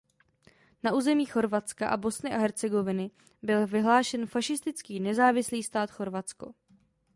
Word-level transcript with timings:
Na 0.83 0.93
území 0.93 1.25
Chorvatska 1.25 1.89
a 1.89 1.97
Bosny 1.97 2.33
a 2.33 2.37
Hercegoviny 2.37 3.11
byl 3.43 3.67
vyhlášen 3.67 4.25
fašistický 4.27 4.99
Nezávislý 4.99 5.63
stát 5.63 5.91
Chorvatsko. 5.91 6.53